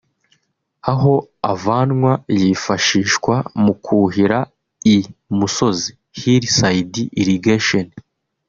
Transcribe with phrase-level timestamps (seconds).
[0.91, 1.13] aho
[1.53, 4.39] avanwa yifashishwa mu kuhira
[4.95, 4.97] i
[5.37, 7.87] musozi (Hillside Irrigation)